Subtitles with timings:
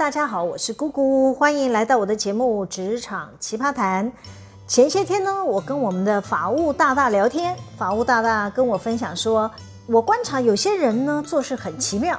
[0.00, 4.10] 大家好，我是姑姑，欢迎来到我的节目《职场奇葩谈》。
[4.66, 9.50] 前些天呢，我跟我们的法务大大聊天，法务大大跟我分享说，
[9.86, 12.18] 我观察有些人呢做事很奇妙，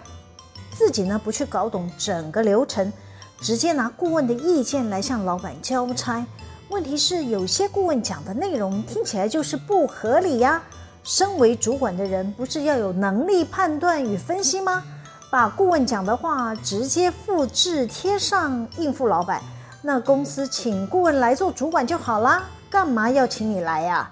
[0.70, 2.94] 自己呢不去搞懂整个流程，
[3.40, 6.24] 直接拿顾问的意见来向老板交差。
[6.70, 10.62] 问题是，有些顾问讲的内容听起来就是不合理呀。
[11.04, 14.84] 身为主管的人，不是要有能力判断与分析吗？
[15.32, 19.42] 把顾问讲的话直接复制贴上应付老板，
[19.82, 24.12] 那公司请顾问来做主管就好啦，干嘛要请你来呀？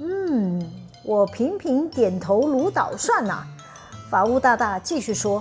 [0.00, 0.68] 嗯，
[1.04, 3.44] 我频频点头如捣蒜呐。
[4.10, 5.40] 法务大大继续说：“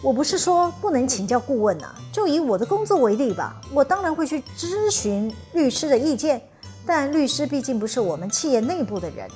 [0.00, 6.40] 我不是说不能请教顾问呐，就以我的工作为例吧，我当然会去咨询律师的意见，
[6.86, 9.28] 但律师毕竟不是我们企业内部的人，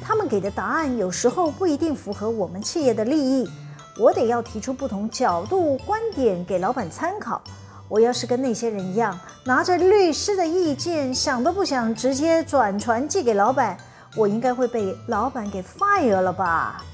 [0.00, 3.50] 他们给的答案有时候不一定符合我们企业的利益。”
[3.98, 7.42] 我得要提出不同角度观点给老板参考。
[7.88, 13.76] 我要是跟那些人一样，拿着律师的意见，想都不想直接转传寄给老板，
[14.14, 16.84] 我应该会被老板给 fire 了吧？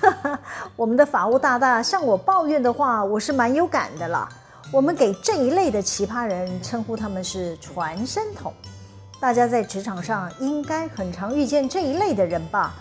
[0.00, 0.40] 哈哈，
[0.76, 4.28] 我们的法务大大向我抱怨的话，我是蛮有感的啦。
[4.72, 8.52] 我们给这一类的奇葩人称呼他们是传声筒。
[9.18, 12.74] 大家在职场上应该很常遇见这一类的人吧？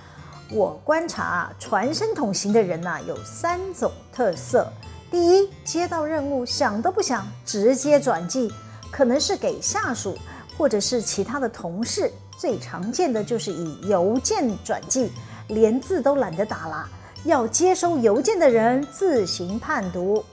[0.51, 4.71] 我观察啊，传声筒型的人呐，有三种特色。
[5.09, 8.51] 第一，接到任务想都不想，直接转寄，
[8.91, 10.17] 可能是给下属
[10.57, 12.11] 或者是其他的同事。
[12.37, 15.11] 最常见的就是以邮件转寄，
[15.47, 16.87] 连字都懒得打了，
[17.23, 20.23] 要接收邮件的人自行判读。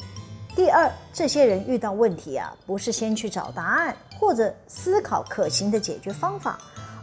[0.55, 6.59] 第二，这些人遇到问题啊，不是先去找答案或者思考可行的解决方法。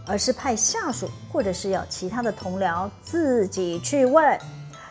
[0.06, 4.40] 而是派下属或者是要其他的同僚自己去问。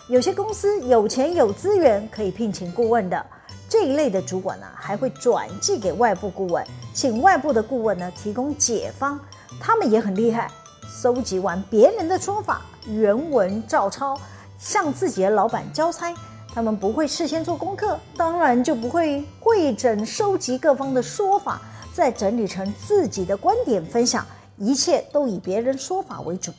[0.08, 3.26] 有些公司有钱有资源可以聘请顾问的，
[3.68, 6.64] 这一类的主管呢，还会转寄给外部顾问，
[6.94, 9.20] 请外部的顾问呢提供解方。
[9.60, 10.50] 他们也很厉害，
[10.88, 14.18] 搜集完别人的说法，原文照抄，
[14.58, 16.14] 向自己的老板交差。
[16.54, 21.60] 他们不会事先做功课，当然就不会会诊收集各方的说法，
[21.92, 24.24] 再整理成自己的观点分享。
[24.58, 26.52] 一切都以别人说法为主。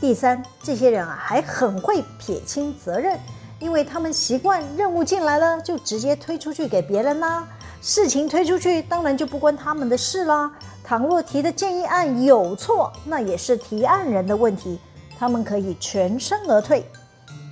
[0.00, 3.18] 第三，这些人啊还很会撇清责任，
[3.58, 7.46] 因为他们习惯任务进来了就直接推出去给别人啦，
[7.82, 10.50] 事情推出去当然就不关他们的事啦。
[10.82, 14.78] 倘若提的建议案有错，那也是提案人的问题，
[15.18, 16.84] 他们可以全身而退。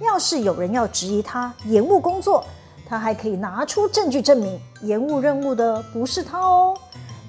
[0.01, 2.45] 要是有人要质疑他延误工作，
[2.89, 6.77] 他还可以拿出证据证明延误任务的不是他哦。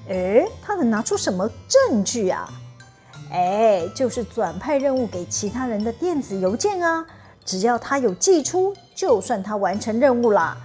[0.10, 2.50] 诶，他能拿出什么证据啊？
[3.32, 7.06] 哎，就是转派任务给其他人的电子邮件啊。
[7.46, 10.58] 只要他有寄出，就算他完成任务了。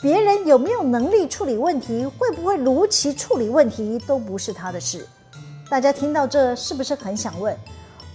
[0.00, 5.06] 别人有没有能力处理问题，会不会如期处理问题，都不是他的事。
[5.68, 7.56] 大家听到这，是不是很想问：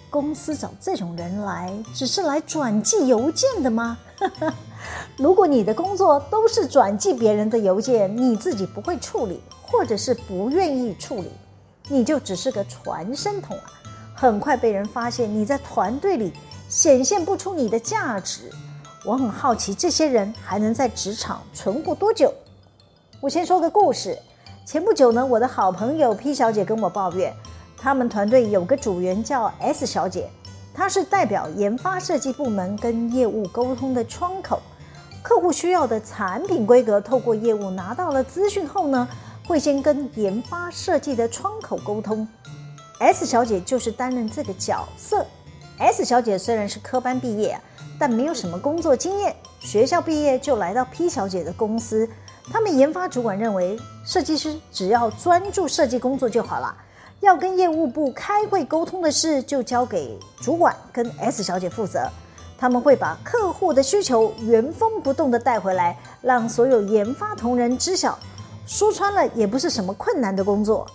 [0.10, 3.98] 公司找这种人来，只是来转寄邮件的吗？
[5.18, 9.42] 如果你的工作都是转寄别人的邮件，你自己不会处理。
[9.68, 11.32] 或者是不愿意处理，
[11.88, 13.72] 你就只是个传声筒啊！
[14.16, 16.34] 很快被人发现你在团队里
[16.70, 18.52] 显现不出你的价值。
[19.06, 22.34] 我很好奇，这些人还能在职场存活多久？
[23.22, 24.18] 我先说个故事。
[24.66, 27.34] 前不久呢，我的好朋友 P 小姐跟我抱怨，
[27.78, 30.30] 他们团队有个组员叫 S 小姐，
[30.74, 34.62] 她是代表研发设计部门跟业务沟通的窗口。
[35.24, 39.08] 客户需要的产品规格，透过业务拿到了资讯后呢，
[39.48, 42.28] 会先跟研发设计的窗口沟通
[43.00, 45.26] ，S 小姐就是担任这个角色。
[45.78, 47.58] S 小姐虽然是科班毕业，
[47.98, 52.08] 但没有什么工作经验，学校毕业就来到 P 小姐的公司。
[52.52, 56.76] 他们研发主管认为，设计师只要专注设计工作就好了，
[57.22, 62.10] 要跟业务部开会沟通的事就交给主管跟 S 小姐负责。
[62.58, 68.20] 他们会把客户的需求原封不动地带回来，让所有研发同仁知晓。
[68.68, 70.86] 说穿了也不是什么困难的工作，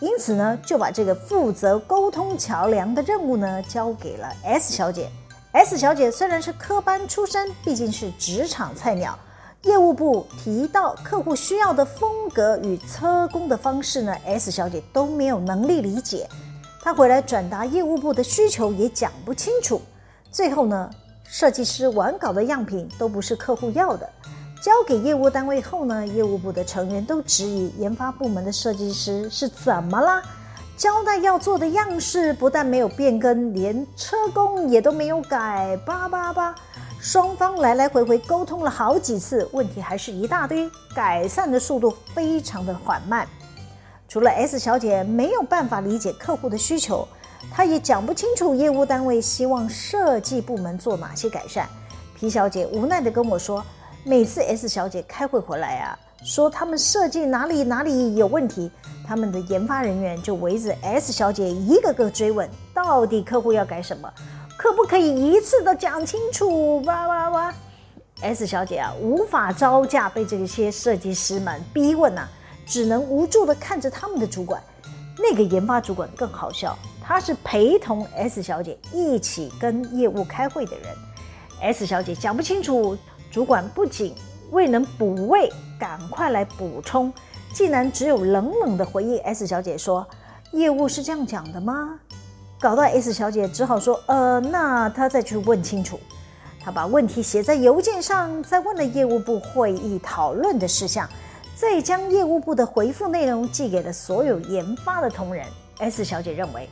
[0.00, 5.10] 因此呢，就把这个负责沟通桥梁的任务呢交给了 S 小姐。
[5.50, 9.18] S 小姐虽然是科班出身，毕竟是职场菜鸟，
[9.62, 16.28] 业务部提到客户需要的风格与车工的方式呢，S 小姐都没有能力理解。
[16.80, 19.82] 她回来转达业务部的需求也讲不清楚，
[20.30, 20.88] 最后呢，
[21.24, 24.08] 设计师完稿的样品都不是客户要的。
[24.60, 30.22] 交给业务单位后呢，业务部的成员都质疑研发部门的设计师是怎么啦？
[30.76, 36.54] 交代要做的样式不但没有变更，连车工也都没有改，叭叭叭！
[37.00, 43.28] 双方来来回回沟通了好几次，问题还是一大堆，改善的速度非常的缓慢。
[44.08, 47.06] 除了 S 小姐没有办法理解客户的需求，
[47.52, 51.68] 她也讲不清楚业务单位希望设计部门做哪些改善。
[52.14, 53.64] P 小姐无奈地跟我说，
[54.08, 58.70] 每次 S 小姐开会回来啊，说他们设计哪里哪里有问题，
[59.04, 64.08] 他们的研发人员就围着 S 小姐一个个追问，到底客户要改什么，
[64.56, 66.80] 可不可以一次都讲清楚？
[66.82, 67.54] 哇哇哇
[68.20, 72.28] ！S 小姐啊，无法招架被这些设计师们逼问啊。
[72.64, 74.62] 只能无助地看着他们的主管，
[75.18, 80.86] 那个研发主管更好笑，他是陪同 S 小姐一起跟业务开会的人。
[81.60, 82.98] S 小姐讲不清楚，
[83.36, 84.14] 主管不仅
[84.50, 87.12] 未能补位，赶快来补充，
[87.52, 90.06] 竟然只有冷冷的回应 S 小姐说
[90.52, 92.00] ：“业务是这样讲的吗？”
[92.58, 96.00] 搞到 S 小姐只好说：“呃，那她再去问清楚。”
[96.58, 101.06] 她把问题写在邮件上，再问了业务部会议讨论的事项。
[101.54, 105.44] 再将业务部的回复内容寄给了所有研发的同仁。
[105.76, 106.66] S 小姐认为，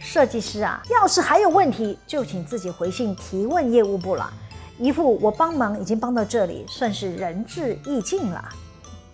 [0.00, 4.28] 设计师啊，要是还有问题，就请自己回信提问业务部了。
[4.80, 8.48] 一副我帮忙已经帮到这里，算是仁至义尽了。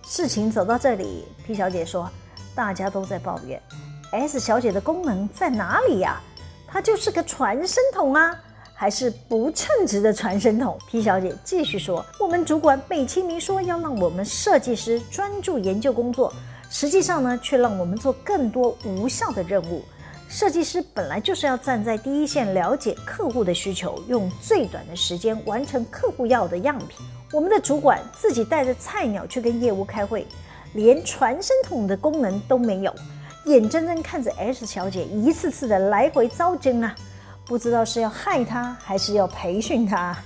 [0.07, 2.09] 事情走到这里，P 小姐说，
[2.55, 3.61] 大家都在抱怨
[4.13, 6.21] ，S 小姐的功能在哪里呀？
[6.69, 8.35] 她就是个传声筒啊。
[8.79, 10.79] 还是不称职的传声筒。
[10.87, 16.31] P 小姐继续说：“我们主管美其名说要让我们设计师专注研究工作，
[16.69, 19.83] 实际上呢，却让我们做更多无效的任务。
[20.29, 27.07] 设计师本来就是要站在第一线，了解客户的需求，用最短的时间完成客户要的样品。
[27.33, 30.27] 我们的主管自己带着菜鸟去跟业务开会，
[30.75, 32.95] 连传声筒的功能都没有，
[33.47, 36.95] 眼睁睁看着 S 小姐一次次的来回遭针啊！”
[37.47, 40.17] 不知道是要害她还是要培训她。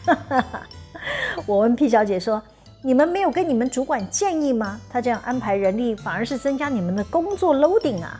[1.46, 2.42] 我问 P 小姐说
[2.82, 4.80] ：“你们没有跟你们主管建议吗？
[4.90, 8.18] 他这样安排人力，反而是增加你们的工作 loading 啊。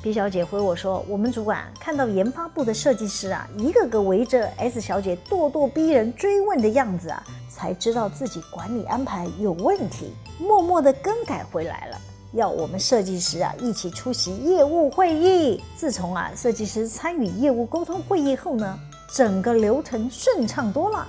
[0.00, 11.98] B 小姐回我说：“我们主管看到研发部的设计师啊，一个个围着 S 小姐咄咄逼人追问的样子啊，才知道自己管理安排有问题，默默的更改回来了。”
[12.32, 15.60] 要我们设计师啊一起出席业务会议。
[15.74, 18.78] 自从啊设计师参与业务沟通会议后呢，
[19.12, 21.08] 整个流程顺畅多了。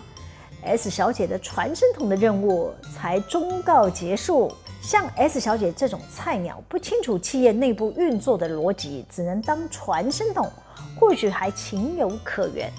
[0.63, 4.51] S 小姐的传声筒的任务才终告结束。
[4.81, 10.51] 像 S 小姐这种菜鸟，不清楚企业内部运作的逻辑，只能当传声筒，
[10.99, 12.71] 或许还情有可原。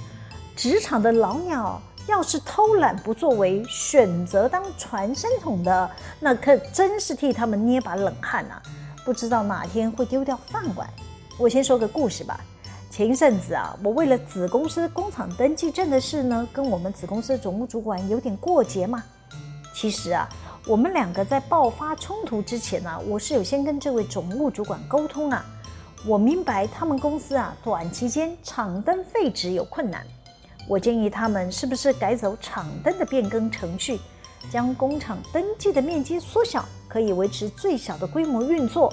[0.57, 1.81] 职场的老鸟。
[2.07, 5.89] 要是偷懒不作为，选择当传声筒的，
[6.19, 8.61] 那可真是替他们捏把冷汗呐！
[9.05, 10.89] 不知道哪天会丢掉饭碗。
[11.39, 12.41] 我先说个故事吧。
[12.91, 19.05] 前一阵子啊，我为了子公司工厂登记证的事呢，跟我们子公司总务主管有点过节嘛。
[19.73, 20.29] 其实啊，
[20.67, 25.43] 我们两个在爆发冲突之前呢，我是有先跟这位总务主管沟通啊。
[26.07, 30.07] 我明白他们公司啊，短期间厂灯废止有困难。
[30.69, 33.99] 我建议他们是不是改走厂灯的变更程序，
[34.51, 38.93] 将工厂登记的面积缩小，可以维持最小的规模运作。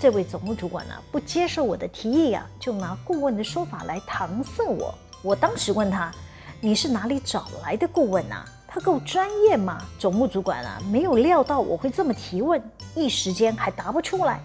[0.00, 4.92] 这位总务主管呢、不接受我的提议啊，就拿顾问的说法来搪塞我。
[5.22, 6.12] 我当时问他
[6.60, 8.44] ：“你是哪里找来的顾问啊？
[8.72, 12.62] 他够专业吗？”总务主管啊，没有料到我会这么提问，
[12.94, 14.40] 一时间还答不出来。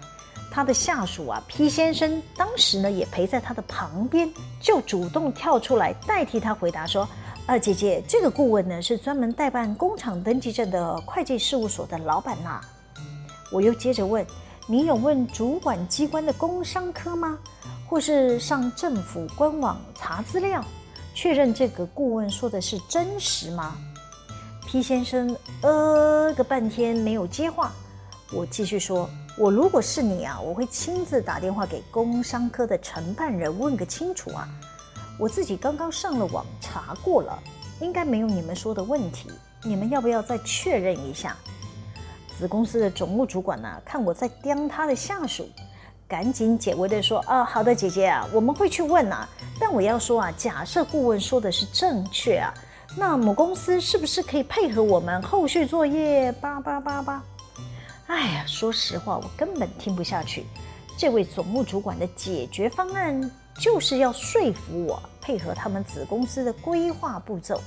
[0.50, 4.30] 他的下属啊，P 先生当时呢也陪在他的旁边，
[4.60, 7.08] 就主动跳出来代替他回答说
[7.46, 12.60] ：“啊，姐姐，这个顾问呢是专门代办工厂登记证的会计事务所的老板呐。”
[13.52, 14.26] 我又接着问
[14.66, 17.38] ：“你有问主管机关的工商科吗？
[17.86, 20.62] 或是上政府官网查资料，
[21.14, 23.74] 确认这个顾问说的是真实吗
[24.68, 27.72] ？”P 先生呃个半天没有接话，
[28.30, 29.08] 我继续说。
[29.38, 34.46] 我如果是你啊，我会亲自打电话给工商科的承办人问个清楚啊。
[35.18, 37.42] 我自己刚刚上了网查过了，
[37.80, 39.30] 应该没有你们说的问题。
[39.62, 41.34] 你们要不要再确认一下？
[42.38, 45.48] 子公司的总务主管呢、看我在刁他的下属，
[46.06, 49.26] 赶紧解围的说：“啊，好的，姐姐啊，我们会去问啊。
[49.58, 52.52] 但我要说啊，假设顾问说的是正确啊，
[52.98, 56.32] 那母公司是不是可以配合我们后续作业？
[56.32, 57.22] 叭叭叭叭。”
[58.08, 60.44] 哎呀，说实话，我根本听不下去。
[60.96, 67.60] 这位总务主管的解决方案就是要说服我配合他们子公司的规划步骤，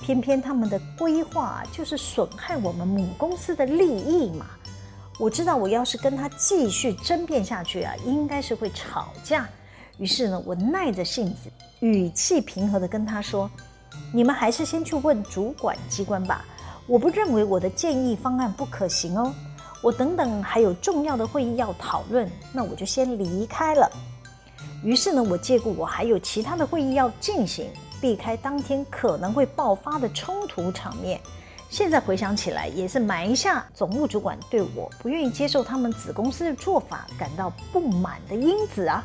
[0.00, 4.46] 偏偏他们的规划就是损害我们母公司的利益嘛。
[5.20, 9.48] 我知道，我要是跟他继续争辩下去啊，应该是会吵架。
[9.98, 13.48] 于是呢，我耐着性子，语气平和地跟他说
[14.14, 16.44] ：“你们还是先去问主管机关吧。
[16.86, 19.34] 我不认为我的建议方案不可行哦。
[19.82, 23.90] 我等等还有重要的会议要讨论，那我就先离开了。
[24.84, 27.68] 于是呢，我借故我还有其他的会议要进行，
[28.00, 31.20] 避开当天可能会爆发的冲突场面。
[31.68, 39.04] 现在回想起来，也是埋下总务主管对我不愿意接受他们子公司的做法感到不满的因子啊。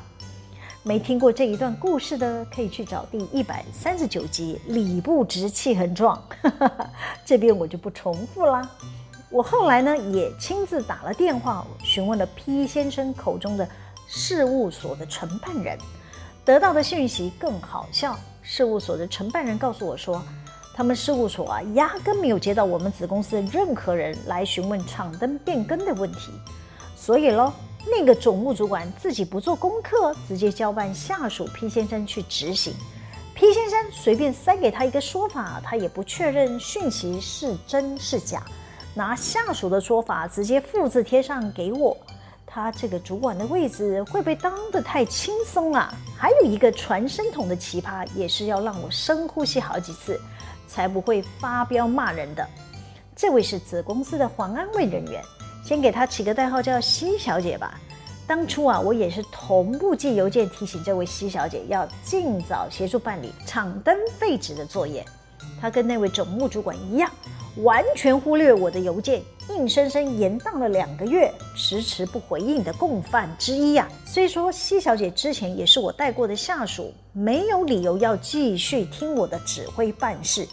[0.90, 6.20] 没听过这一段故事的，可以去找第一百三十九集《理不直气横壮》，
[7.24, 8.68] 这边我就不重复啦。
[9.30, 13.70] 我后来呢，也亲自打了电话询问了 P 先生口中的。
[14.08, 15.78] 事务所的承办人
[16.44, 18.18] 得到的讯息更好笑。
[18.42, 20.20] 事务所的承办人告诉我说，
[20.74, 26.32] 他们事务所啊，压根没有接到我们子公司的任何人来询问厂灯变更的问题。
[26.96, 27.54] 所以喽，
[27.88, 32.74] 那个总务主管自己不做功课，直接交办下属 P 先生去执行。
[33.34, 38.44] P 先生随便塞给他一个说法，他也不确认讯息是真是假，
[38.94, 41.96] 拿下属的说法直接复制贴上给我。
[42.52, 45.94] 他这个主管的位置会被当得太轻松啊！
[46.18, 50.20] 还有一个传声筒的奇葩，也是要让我深呼吸好几次，
[50.68, 52.46] 才不会发飙骂人的。
[53.16, 55.24] 这位是子公司的黄安卫人员，
[55.64, 57.80] 先给他起个代号叫西小姐吧。
[58.28, 65.04] 当初啊，我也是同步寄邮件提醒这位西小姐要尽早协助办理厂灯废纸的作业。
[65.60, 67.12] 她跟那位总务主管一样，
[67.64, 69.22] 完全忽略我的邮件。
[69.50, 74.06] 硬生生延宕了两个月，迟迟不回应的共犯之一呀、啊。
[74.06, 80.48] 虽说西小姐之前也是我带过的下属，没有理由要继续听我的指挥办事，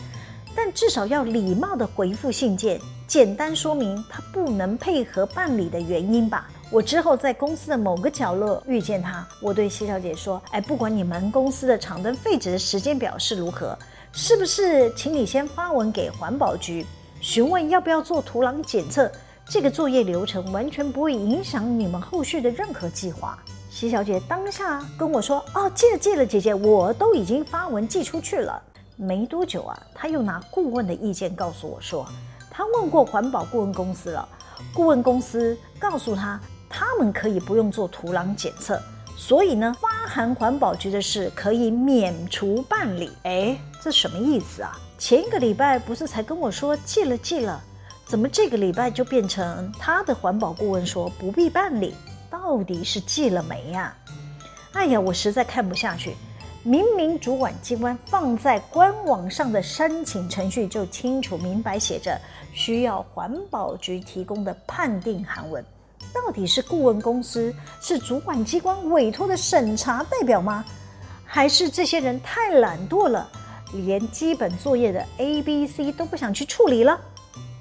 [0.57, 6.51] 但至少要礼貌地回复信件，简单说明他不能配合办理的原因吧。
[6.71, 13.79] 我之后在公司的某个角落遇见他，我对西小姐说：“哎，不管你们公司的厂灯废纸的时间表是如何，
[14.13, 16.85] 是不是请你先发文给环保局？”
[17.21, 19.11] 询问要不要做土壤检测，
[19.49, 23.39] 这个作业流程完全不会影响你们后续的任何计划。
[23.71, 28.61] 西小姐当下跟我说：“哦，记了记了，姐姐，我都已经发文寄出去了。”
[28.97, 32.07] 没多久啊，她又拿顾问的意见告诉我说，
[32.57, 34.27] 他问过环保顾问公司了，
[34.73, 38.81] 顾问公司告诉他，他们可以不用做土壤检测，
[39.15, 43.13] 所以呢，发函环保局的事可以免除办理。
[43.25, 44.73] 哎，这什么意思啊？
[44.97, 47.63] 前一个礼拜不是才跟我说寄了寄了，
[48.07, 51.95] 怎么这个礼拜就变成他的环保顾问说不必办理？
[52.31, 53.95] 到底是寄了没呀？
[54.73, 56.17] 哎呀，我实在看不下去。
[56.67, 62.21] 明明主管机关放在官网上的申请程序就清楚明白写着
[62.53, 65.65] 需要环保局提供的判定函文，
[66.13, 70.65] 到底是顾问公司是主管机关委托的审查代表吗？
[71.25, 73.31] 还是这些人太懒惰了？
[73.73, 77.01] 连基本作业的 A、B、C 都不想去处理了，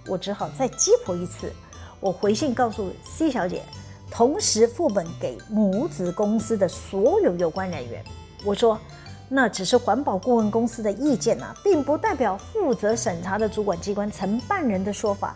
[0.08, 1.54] 我只好再鸡婆一次。
[2.00, 3.62] 我回信告诉 C 小姐，
[4.10, 8.04] 同时副本给母子公司的所有有关人员。
[8.46, 8.80] 我说，
[9.28, 15.36] 那只是环保顾问公司的意见啊，并不代表负责审查的主管机关承办人的说法，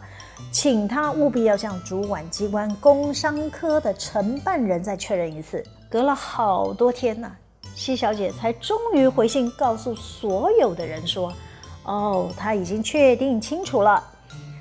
[0.51, 5.65] 请他务必要向主管机关工商科的承办人再确认一次。
[5.89, 7.35] 隔了好多天呐、啊。
[7.75, 11.33] 西小姐才终于回信告诉所有的人说
[11.85, 14.03] ：“哦，她已经确定清楚了，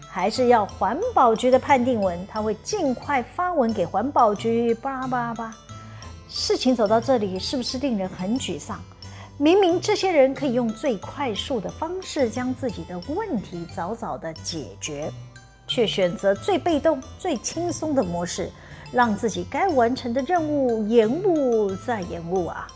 [0.08, 5.54] 还是要环保局的判定文，她会尽快发文给环保局。”巴拉巴拉巴。
[6.28, 8.78] 事情走到这里，是不是令人很沮丧？
[9.38, 15.10] 明明这些人可以用最快速的方式将自己的问题早早的解决，
[15.66, 18.50] 却选择最被动、最轻松的模式，
[18.92, 22.66] 让自己该完成的任务延误再延误啊！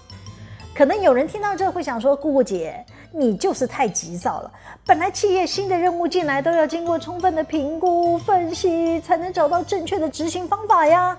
[0.75, 2.83] 可能有人听到这会想说：“姑姑姐，
[3.13, 4.51] 你就是太急躁了。
[4.87, 11.19] 本来企业新的任务进来都要经过充分的评估分析，才能找到正确的执行方法呀。”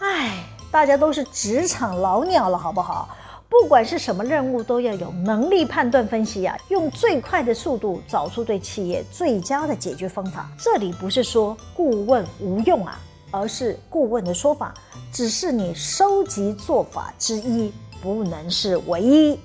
[0.00, 3.08] 哎，大家都是职场老鸟了，好不好？
[3.48, 10.50] 不管是什么任务，都要有能力判断分析呀，用最快的速度找出对企业最佳的解决方法。
[10.58, 14.74] 这里不是说顾问无用啊，而是顾问的说法
[15.12, 17.72] 只是你收集做法之一。
[18.00, 19.40] 不能是唯一，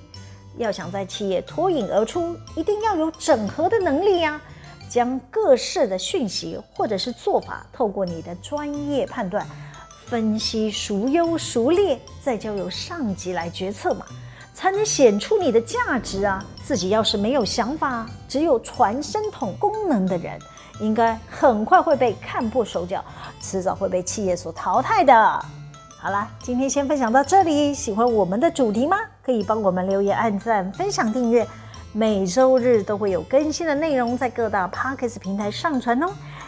[0.57, 4.39] 要想在企业脱颖而出，一定要有整合的能力呀、
[4.87, 9.43] 将各式的讯息或者是做法，透过你的专业判断
[10.05, 14.05] 分析孰优孰劣，再交由上级来决策嘛，
[14.53, 16.43] 才能显出你的价值啊。
[16.63, 20.39] 自己要是没有想法，只有传声筒功能的人，
[20.79, 23.03] 应该很快会被看破手脚，
[23.41, 25.45] 迟早会被企业所淘汰的。
[25.97, 27.73] 好啦，今天先分享到这里。
[27.73, 28.97] 喜欢我们的主题吗？
[29.25, 31.47] 可以帮我们留言、按赞、分享、订阅。
[31.95, 36.07] 每周日都会有更新的内容在各大 Podcast 平台上传哦，